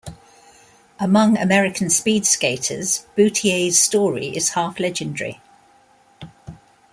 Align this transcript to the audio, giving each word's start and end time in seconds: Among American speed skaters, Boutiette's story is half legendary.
Among 0.99 1.37
American 1.37 1.91
speed 1.91 2.25
skaters, 2.25 3.05
Boutiette's 3.15 3.77
story 3.77 4.35
is 4.35 4.49
half 4.53 4.79
legendary. 4.79 5.39